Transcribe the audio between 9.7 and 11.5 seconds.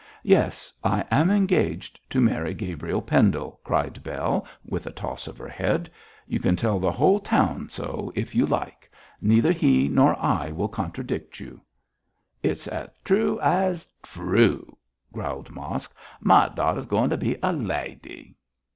nor I will contradict